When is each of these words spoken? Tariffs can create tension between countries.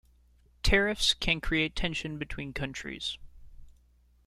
Tariffs 0.63 1.13
can 1.13 1.39
create 1.39 1.75
tension 1.75 2.17
between 2.17 2.53
countries. 2.53 3.19